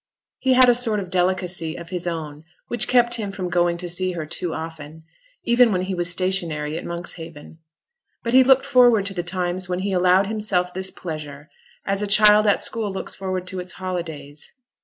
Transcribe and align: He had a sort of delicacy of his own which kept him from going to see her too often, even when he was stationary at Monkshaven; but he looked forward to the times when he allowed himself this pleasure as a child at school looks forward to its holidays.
He 0.39 0.53
had 0.55 0.67
a 0.67 0.73
sort 0.73 0.99
of 0.99 1.11
delicacy 1.11 1.75
of 1.77 1.89
his 1.91 2.07
own 2.07 2.43
which 2.69 2.87
kept 2.87 3.17
him 3.17 3.31
from 3.31 3.51
going 3.51 3.77
to 3.77 3.87
see 3.87 4.13
her 4.13 4.25
too 4.25 4.51
often, 4.51 5.03
even 5.43 5.71
when 5.71 5.83
he 5.83 5.93
was 5.93 6.09
stationary 6.09 6.75
at 6.75 6.83
Monkshaven; 6.85 7.59
but 8.23 8.33
he 8.33 8.43
looked 8.43 8.65
forward 8.65 9.05
to 9.05 9.13
the 9.13 9.21
times 9.21 9.69
when 9.69 9.77
he 9.81 9.91
allowed 9.91 10.25
himself 10.25 10.73
this 10.73 10.89
pleasure 10.89 11.51
as 11.85 12.01
a 12.01 12.07
child 12.07 12.47
at 12.47 12.61
school 12.61 12.91
looks 12.91 13.13
forward 13.13 13.45
to 13.45 13.59
its 13.59 13.73
holidays. 13.73 14.51